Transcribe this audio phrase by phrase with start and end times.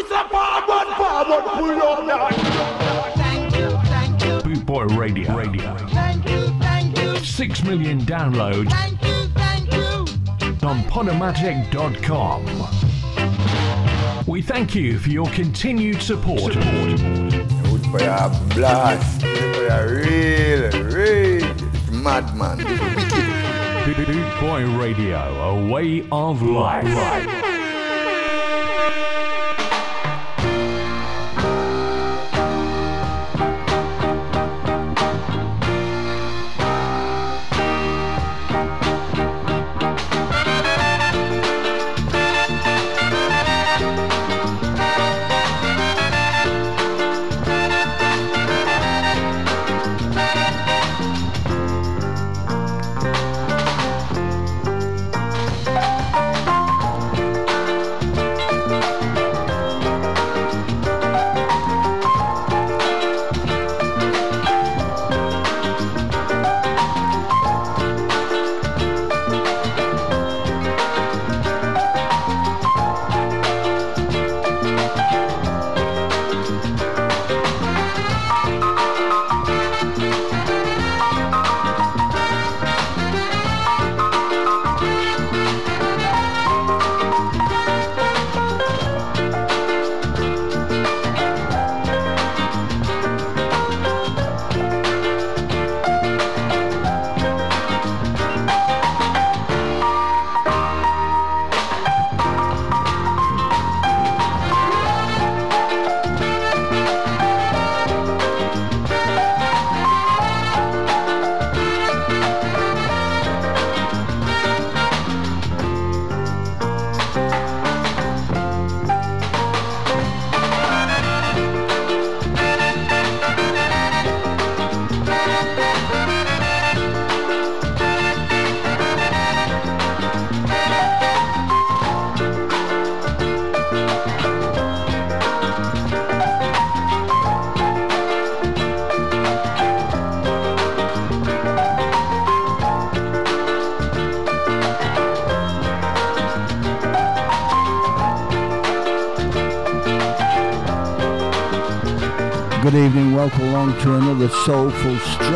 [0.00, 0.28] Mr.
[0.30, 2.32] Forward, forward, pull up that.
[3.16, 5.36] Thank you, thank you, Boot Boy Radio.
[5.36, 5.76] Radio.
[5.88, 10.06] thank you, thank you, Six million downloads thank you, thank you.
[10.66, 12.46] on Podomatic.com.
[14.26, 16.54] We thank you for your continued support.
[16.54, 19.20] Good for your blast.
[19.20, 21.54] Good for your real, real
[21.92, 22.58] madman.
[23.84, 27.49] Boot Boy Radio, a way of life.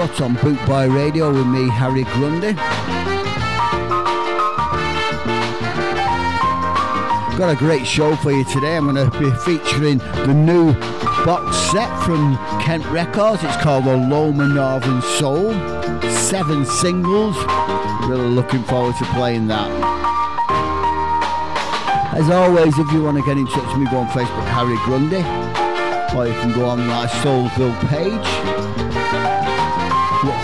[0.04, 2.52] Strut on Boot Boy Radio with me, Harry Grundy.
[7.38, 8.76] Got a great show for you today.
[8.76, 10.74] I'm going to be featuring the new
[11.24, 13.42] box set from Kent Records.
[13.44, 15.52] It's called The Loma Northern Soul.
[16.10, 17.36] Seven singles.
[18.06, 19.70] Really looking forward to playing that.
[22.14, 24.76] As always, if you want to get in touch with me, go on Facebook, Harry
[24.84, 25.24] Grundy
[26.14, 28.83] or you can go on my Soulville page.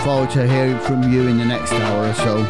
[0.03, 2.43] Forward to hearing from you in the next hour or so.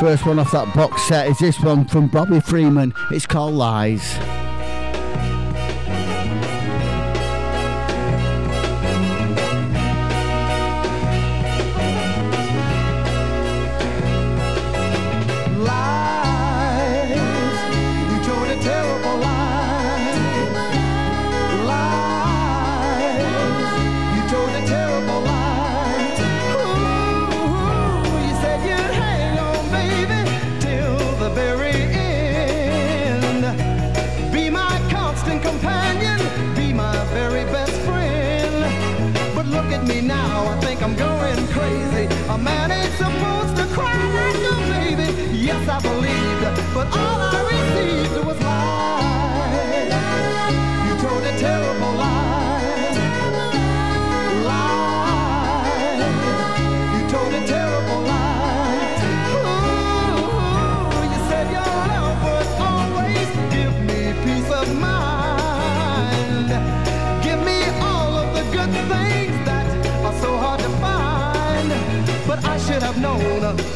[0.00, 2.92] First one off that box set is this one from Bobby Freeman.
[3.10, 3.54] It's called.
[3.54, 4.33] Lies.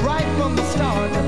[0.02, 1.27] Right from the start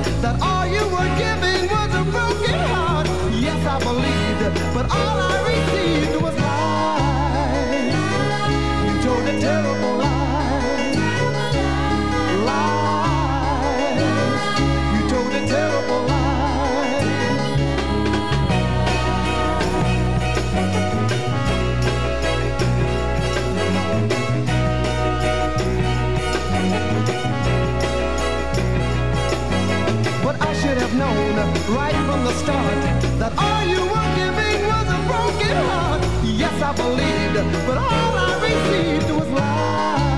[31.71, 32.75] right from the start
[33.19, 36.01] that all you were giving was a broken heart.
[36.23, 37.35] Yes, I believed,
[37.67, 40.10] but all I received was lies.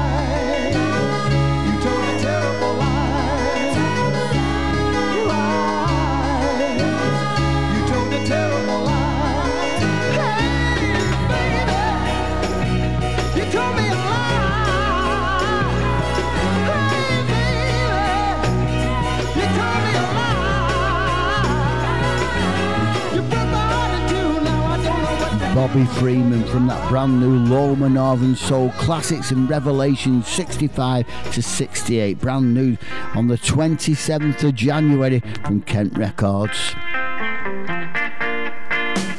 [25.53, 32.19] Bobby Freeman from that brand new Loma Northern Soul Classics and Revelations 65 to 68,
[32.19, 32.75] brand new
[33.13, 36.73] on the 27th of January from Kent Records.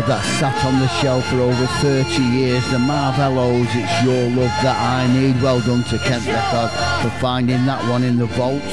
[0.00, 2.68] that sat on the shelf for over 30 years.
[2.70, 5.40] The Marvellos, it's your love that I need.
[5.40, 6.70] Well done to Kent Record
[7.00, 8.64] for finding that one in the vaults.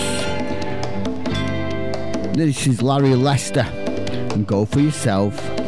[2.36, 3.66] This is Larry Lester
[4.34, 5.61] and go for yourself.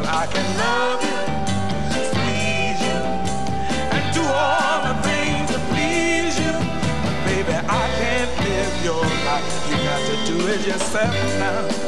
[0.00, 1.22] Well, I can love you,
[2.14, 3.00] please you,
[3.96, 6.52] and do all the things to please you.
[7.02, 9.68] But baby, I can't live your life.
[9.68, 11.87] You got to do it yourself now.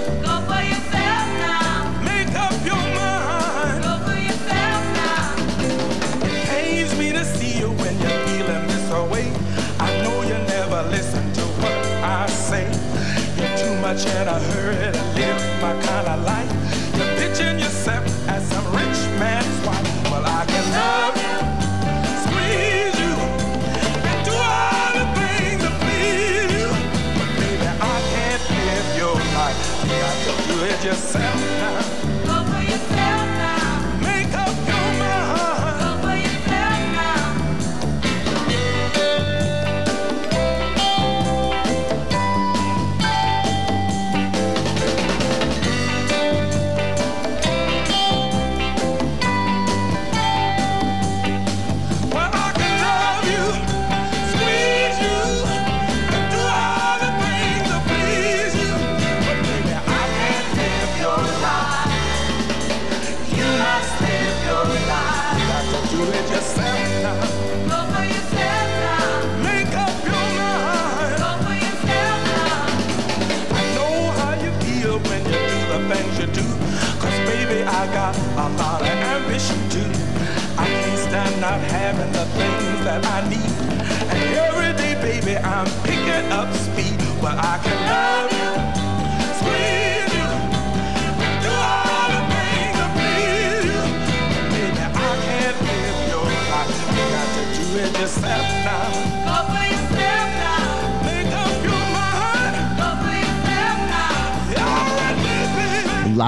[30.61, 32.00] let yourself down.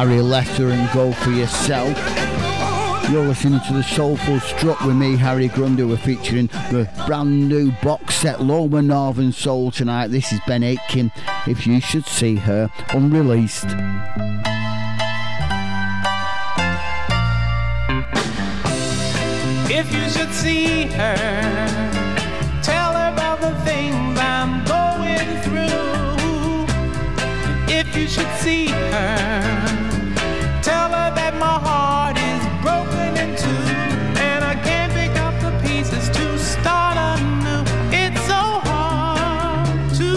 [0.03, 0.15] Baby.
[0.15, 1.97] Larry Lester and Go For Yourself.
[3.09, 5.85] You're listening to the Soulful Strut with me, Harry Grundy.
[5.85, 10.09] We're featuring the brand new box set Loma Northern Soul tonight.
[10.09, 11.13] This is Ben Aiken.
[11.47, 13.67] If you should see her, unreleased.
[19.71, 21.17] If you should see her,
[22.63, 26.67] tell her about the things I'm going through.
[27.73, 29.82] If you should see her,
[31.43, 33.65] my heart is broken in two,
[34.29, 37.63] and I can't pick up the pieces to start anew.
[38.03, 39.67] It's so hard
[40.01, 40.11] to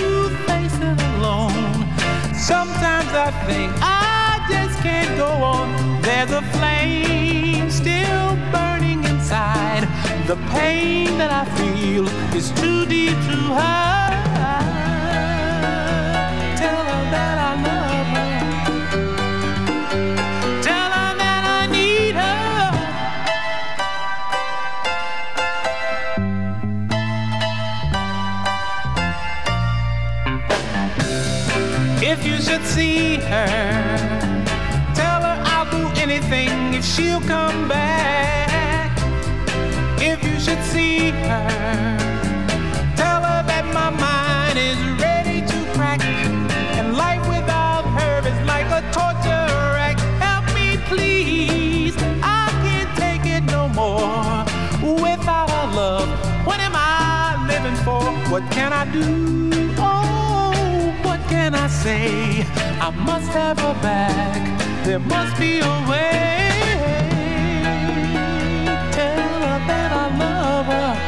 [0.48, 1.74] face it alone.
[2.52, 5.68] Sometimes I think I just can't go on.
[6.06, 9.84] There's a flame still burning inside.
[10.32, 12.06] The pain that I feel
[12.40, 14.14] is too deep to hide.
[16.62, 17.55] Tell her that I
[36.96, 38.90] she'll come back.
[40.00, 41.98] If you should see her,
[42.96, 46.02] tell her that my mind is ready to crack.
[46.78, 49.98] And life without her is like a torture rack.
[50.24, 51.96] Help me, please.
[52.24, 54.46] I can't take it no more
[55.04, 56.08] without her love.
[56.48, 58.04] What am I living for?
[58.32, 59.74] What can I do?
[59.78, 62.46] Oh, what can I say?
[62.80, 64.42] I must have her back.
[64.86, 66.55] There must be a way.
[70.68, 71.05] Love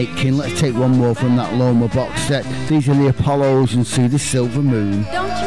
[0.00, 0.38] Aiken.
[0.38, 2.46] Let's take one more from that Loma box set.
[2.68, 5.02] These are the Apollos and See the Silver Moon.
[5.12, 5.39] Don't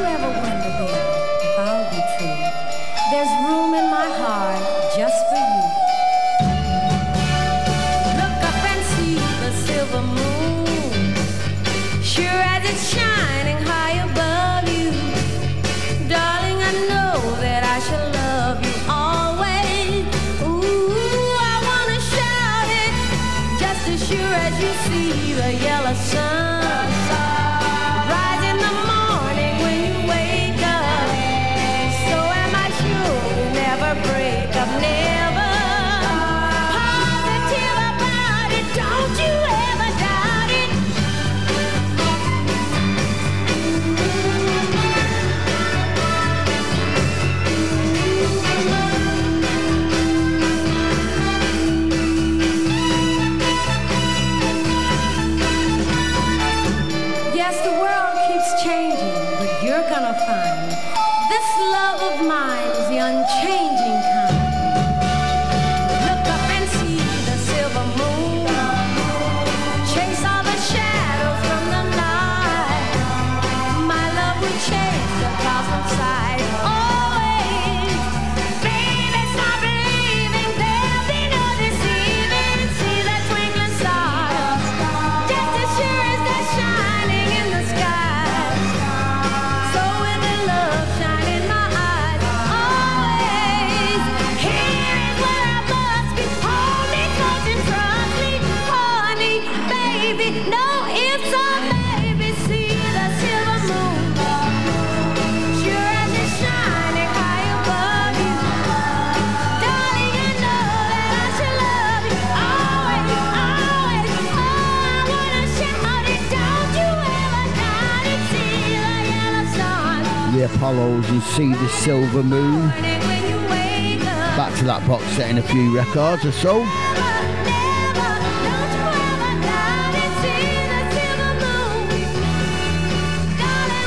[120.64, 122.70] Apollos and See the Silver Moon.
[122.70, 126.60] Back to that box set in a few records or so.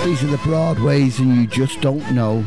[0.05, 2.45] These are the Broadways and you just don't know.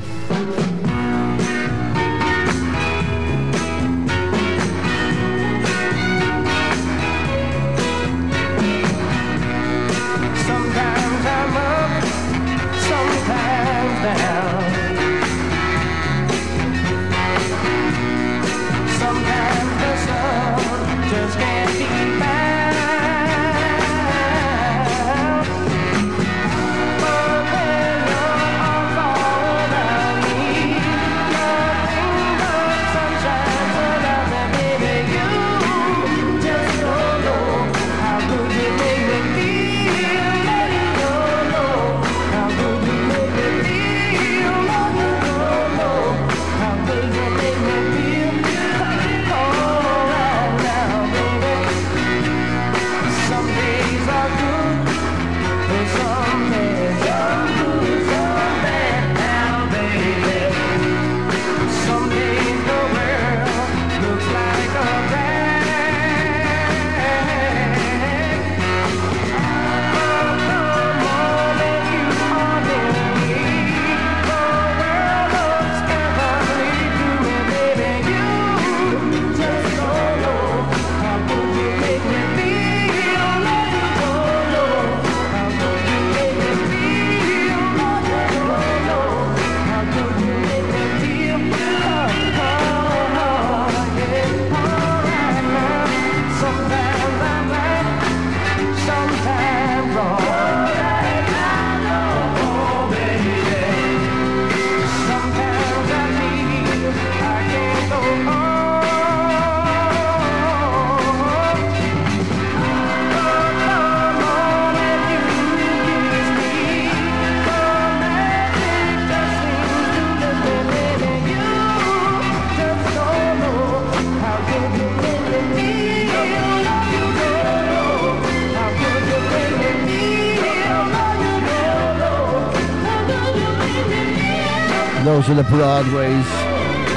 [135.84, 136.26] sideways.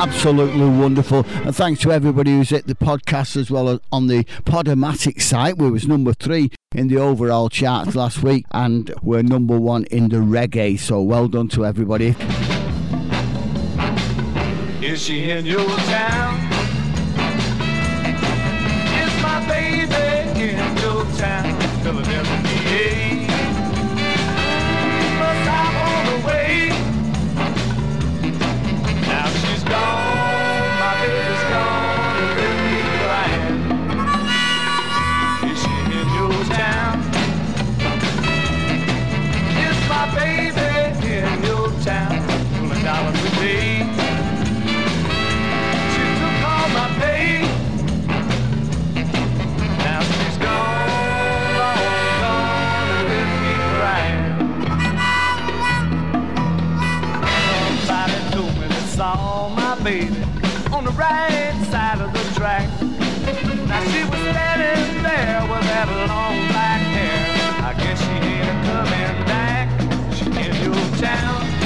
[0.01, 4.25] Absolutely wonderful, and thanks to everybody who's hit the podcast as well as on the
[4.45, 5.57] Podomatic site.
[5.57, 10.09] We was number three in the overall charts last week, and we're number one in
[10.09, 10.81] the reggae.
[10.81, 12.17] So well done to everybody.
[14.85, 16.35] Is she in your town?
[18.99, 22.52] Is my baby in your town,
[60.73, 62.69] on the right side of the track.
[63.69, 67.63] Now she was standing there with that long black hair.
[67.63, 69.69] I guess she ain't coming back.
[70.15, 71.62] She in your town.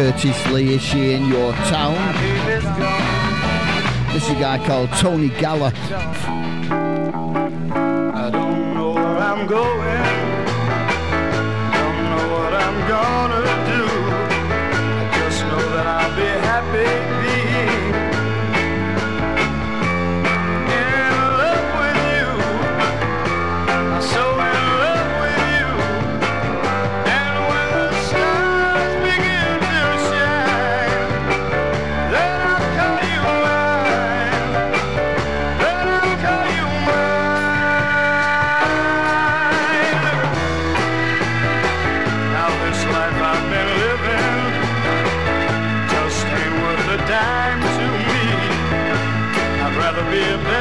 [0.00, 0.76] Curtis Lee.
[0.76, 1.94] Is she in your town?
[4.14, 5.76] This is a guy called Tony Gallagher.
[8.16, 10.04] I don't know where I'm going.
[11.76, 13.82] Don't know what I'm gonna do.
[14.96, 17.19] I just know that I'll be happy.
[50.10, 50.59] remember.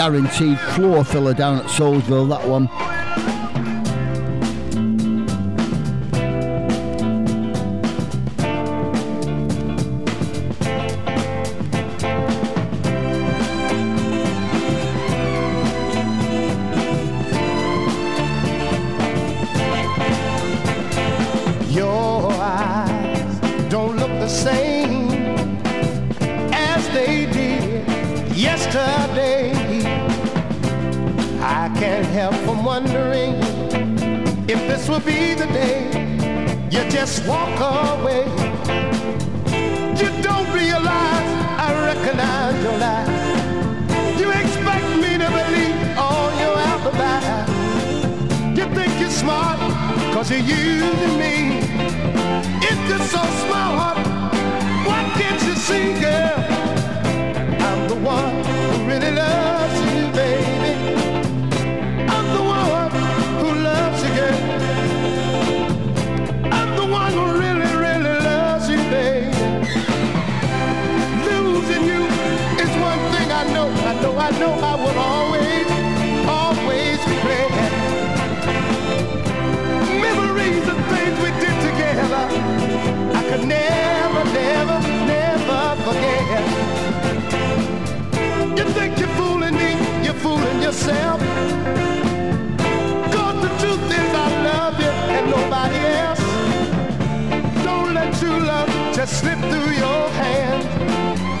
[0.00, 2.68] guaranteed floor filler down at Soulsville, that one.
[90.70, 91.20] yourself.
[93.14, 96.24] Cause the truth is I love you and nobody else.
[97.64, 100.66] Don't let true love just slip through your hands.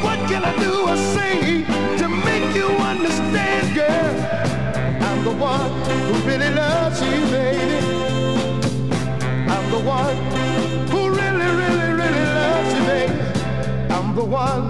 [0.02, 1.62] What can I do or say
[2.00, 4.14] to make you understand, girl?
[5.08, 5.70] I'm the one
[6.08, 7.78] who really loves you, baby.
[9.54, 10.16] I'm the one
[10.90, 13.94] who really, really, really loves you, baby.
[13.94, 14.69] I'm the one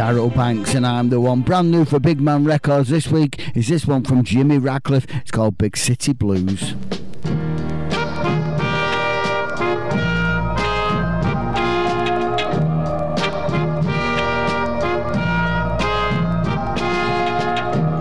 [0.00, 1.42] Darrell Banks, and I'm the one.
[1.42, 5.06] Brand new for Big Man Records this week is this one from Jimmy Radcliffe.
[5.16, 6.74] It's called Big City Blues.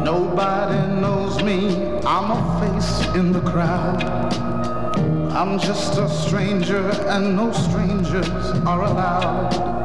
[0.06, 4.02] Nobody knows me, I'm a face in the crowd.
[5.34, 8.30] I'm just a stranger, and no strangers
[8.66, 9.79] are allowed.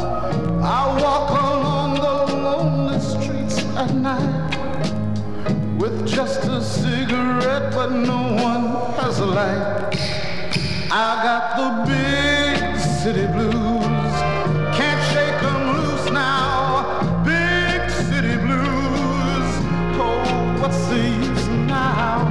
[9.34, 9.98] light.
[10.92, 14.14] I got the big city blues.
[14.78, 17.22] Can't shake them loose now.
[17.24, 19.48] Big city blues.
[19.98, 22.22] Oh, what's the use now?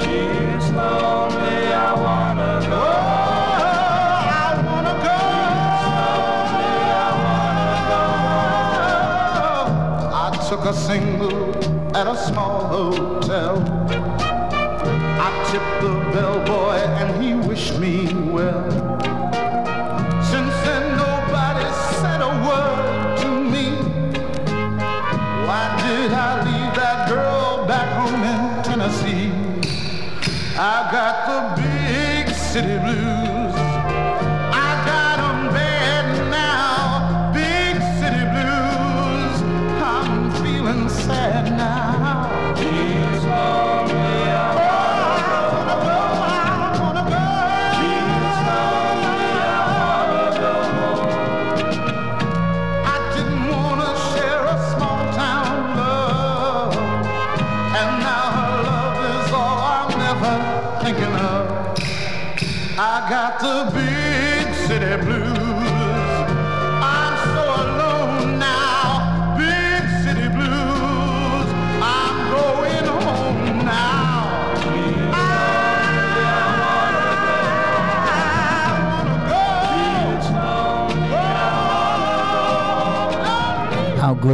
[0.00, 0.28] Gee,
[0.76, 2.82] lonely, I wanna go.
[10.48, 13.56] Took a single at a small hotel
[15.24, 18.91] I tipped the bellboy and he wished me well.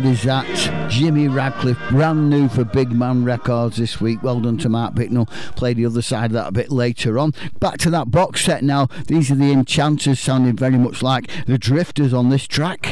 [0.04, 0.46] is that
[0.90, 4.22] Jimmy Radcliffe, brand new for Big Man Records this week.
[4.22, 5.26] Well done to Mark Bicknell.
[5.56, 7.32] Play the other side of that a bit later on.
[7.58, 8.88] Back to that box set now.
[9.06, 12.87] These are the Enchanters sounding very much like the Drifters on this track.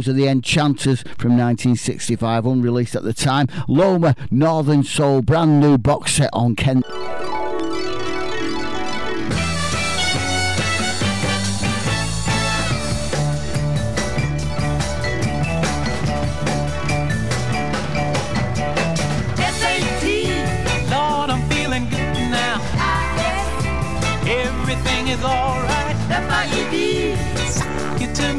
[0.00, 3.48] Those are the Enchanters from 1965, unreleased at the time.
[3.68, 6.86] Loma Northern Soul, brand new box set on Kent.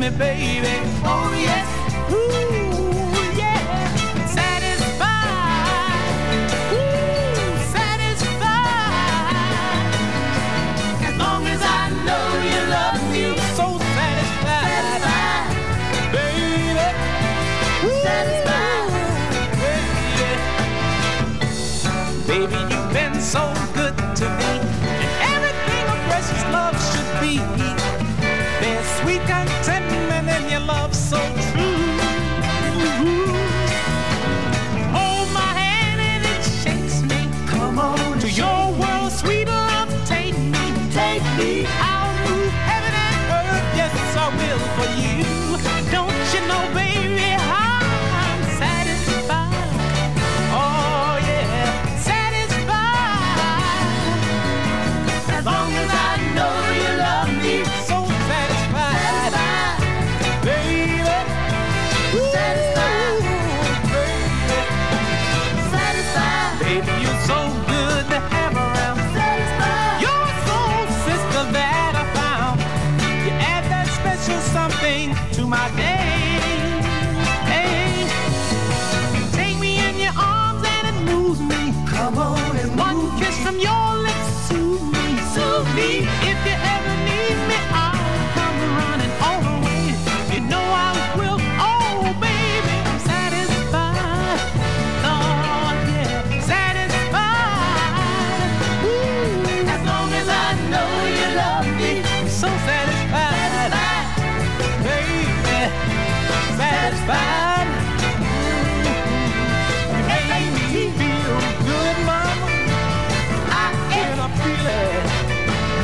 [0.01, 0.67] me, baby.
[1.03, 1.70] Oh, yes.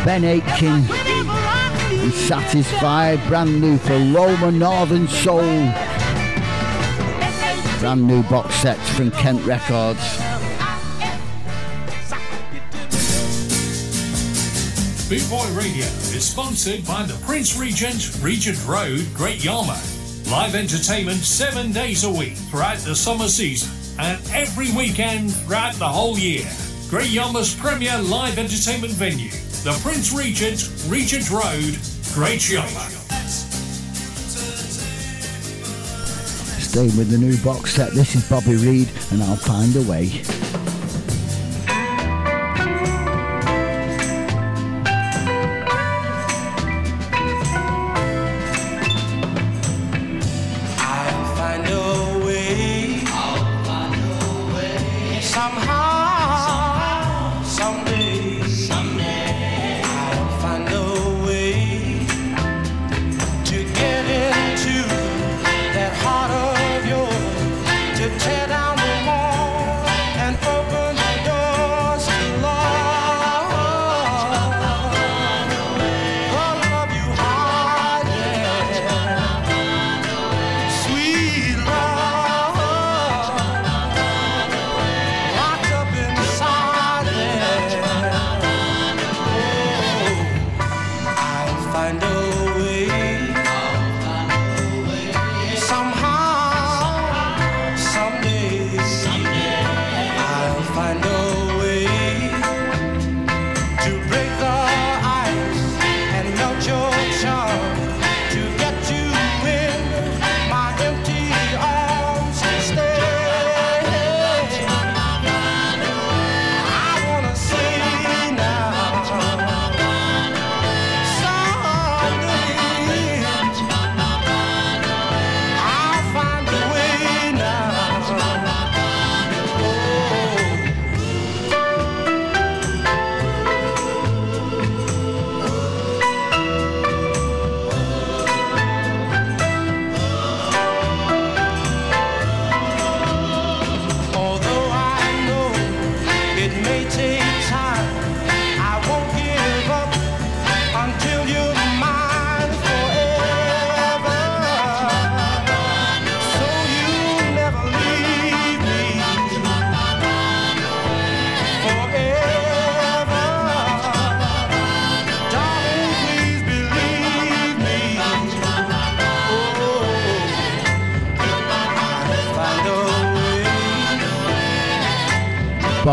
[0.08, 5.42] Ben Aiken, and Satisfied, brand new for Loma Northern Soul.
[7.82, 10.00] Brand new box sets from Kent Records.
[15.10, 15.84] Boot Boy Radio
[16.16, 20.32] is sponsored by the Prince Regent, Regent Road, Great Yarmouth.
[20.32, 25.86] Live entertainment seven days a week throughout the summer season and every weekend throughout the
[25.86, 26.48] whole year.
[26.90, 29.32] Great Yarmouth's premier live entertainment venue
[29.68, 31.78] the Prince Regent, Regent Road,
[32.14, 32.94] Great Yarmouth.
[36.62, 40.24] Staying with the new box set, this is Bobby Reed and I'll find a way.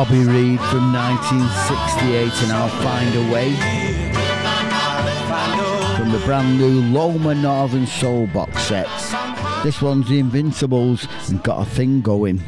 [0.05, 3.55] Bobby Reed from 1968 and I'll Find a Way.
[5.96, 8.86] From the brand new Loma Northern Soul box set.
[9.62, 12.42] This one's The Invincibles and Got a Thing Going.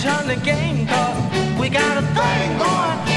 [0.00, 1.60] Johnny Gamecock.
[1.60, 3.09] We got a thing going.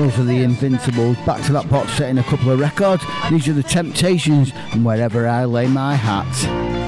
[0.00, 1.18] Love for the Invincibles.
[1.26, 3.04] Back to that box setting a couple of records.
[3.30, 6.79] These are the Temptations and Wherever I Lay My Hat.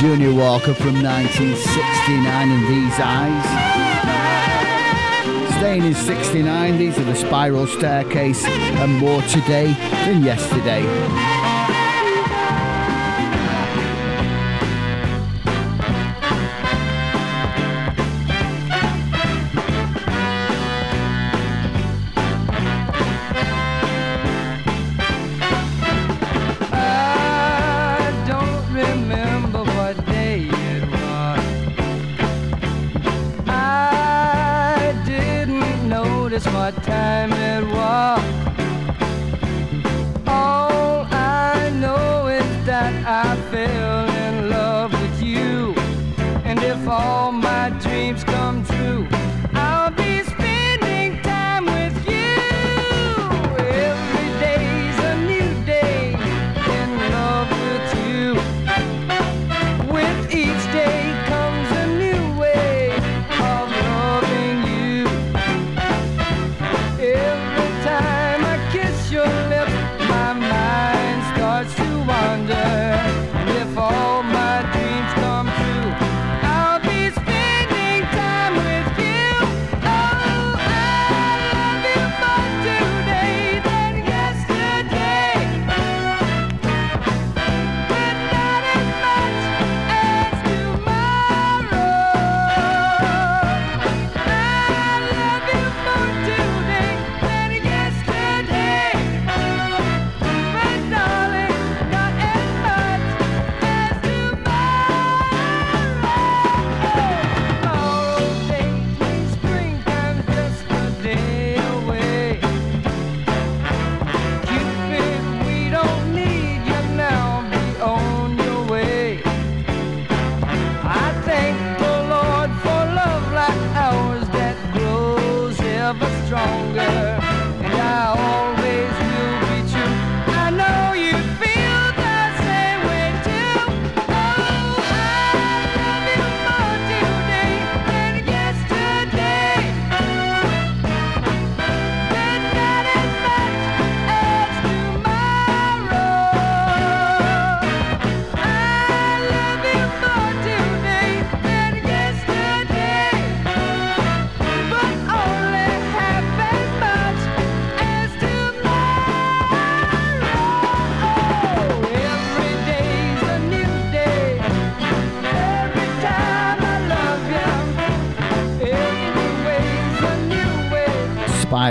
[0.00, 3.44] Junior Walker from 1969 in These Eyes.
[5.58, 9.74] Staying in 69, these are the Spiral Staircase and more today
[10.06, 11.39] than yesterday.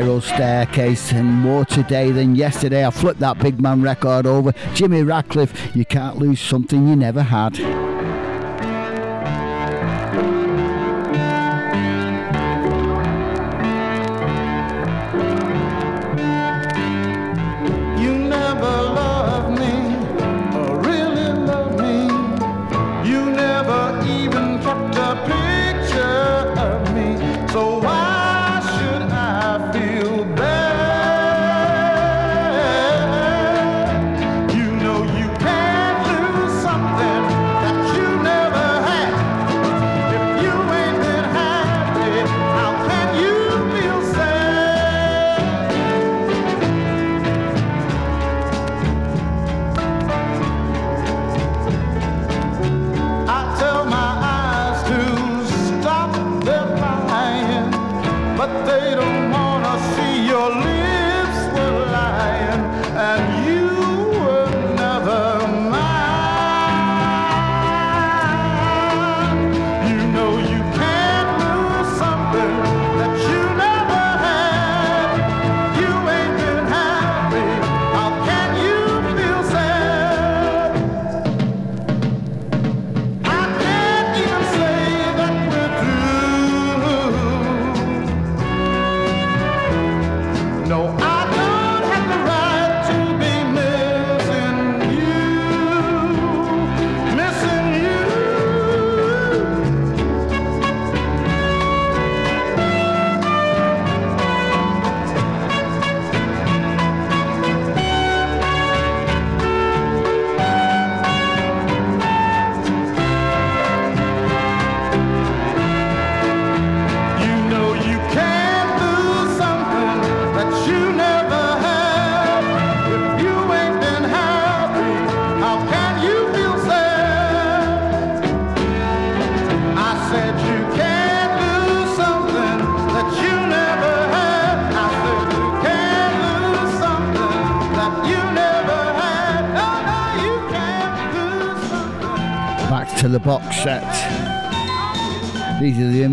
[0.10, 2.86] spiral staircase, and more today than yesterday.
[2.86, 4.54] I flipped that big man record over.
[4.74, 7.79] Jimmy Radcliffe, you can't lose something you never had.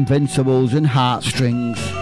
[0.09, 1.96] invincibles and heartstrings.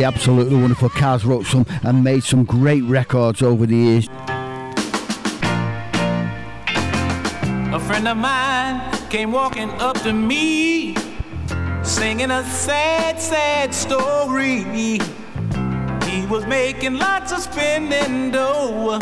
[0.00, 4.08] the absolutely wonderful Cars wrote some and made some great records over the years.
[7.74, 8.80] A friend of mine
[9.10, 10.96] came walking up to me,
[11.82, 14.62] singing a sad, sad story.
[16.08, 18.98] He was making lots of spending dough,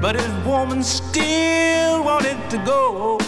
[0.00, 3.18] but his woman still wanted to go.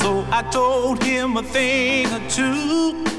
[0.00, 3.13] So I told him a thing or two.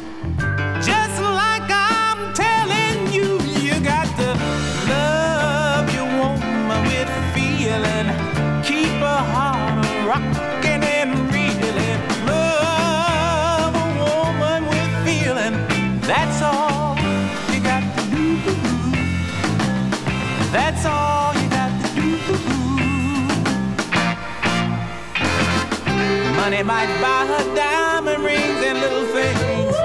[26.46, 29.76] Money might buy her diamond rings and little things,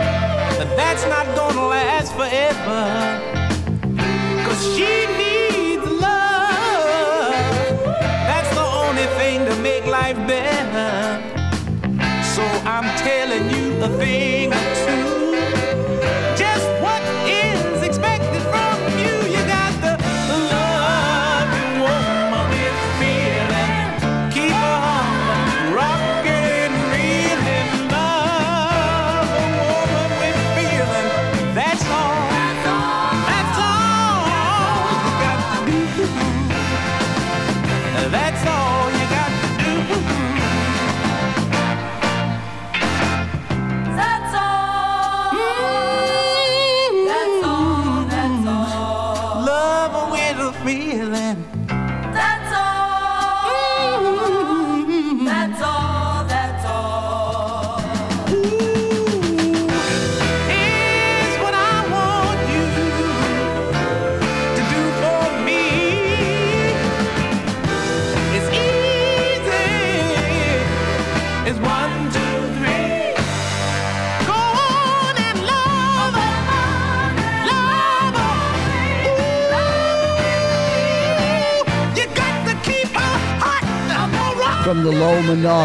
[0.59, 2.84] but that's not gonna last forever.
[4.44, 7.32] Cause she needs love.
[8.30, 11.22] That's the only thing to make life better.
[12.34, 14.39] So I'm telling you the thing.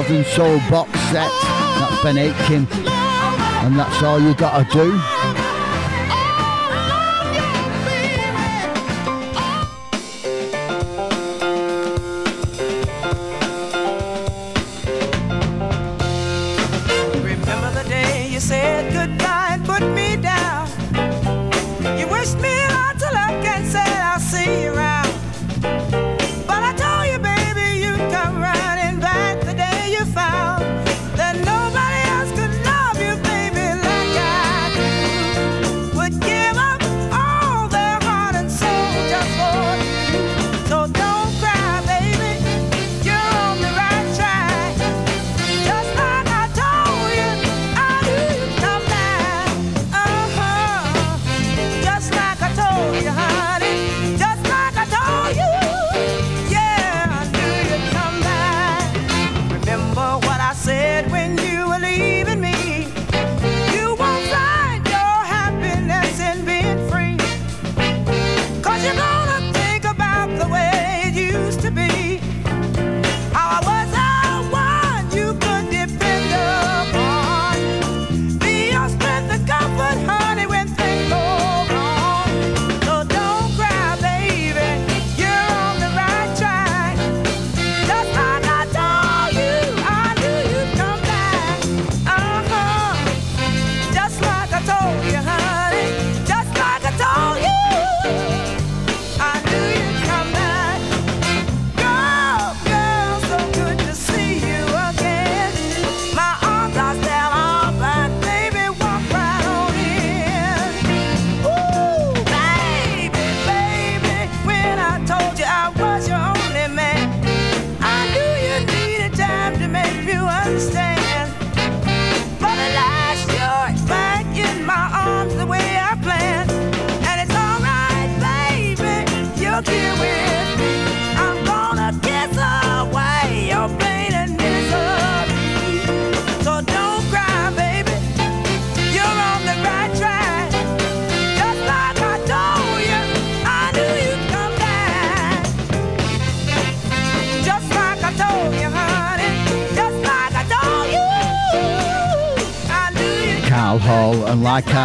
[0.04, 1.32] and Soul box set.
[1.80, 2.68] That's Ben Aiken.
[3.64, 5.35] And that's all you gotta do.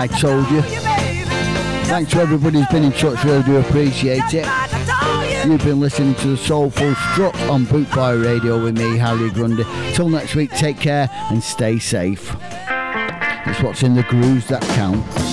[0.01, 0.63] I told you.
[1.91, 4.47] Thanks to everybody who's been in touch, really do appreciate it.
[5.47, 9.65] You've been listening to the Soulful Strut on Bootboy Radio with me, Harry Grundy.
[9.93, 12.35] Till next week, take care and stay safe.
[12.41, 15.30] It's what's in the grooves that counts.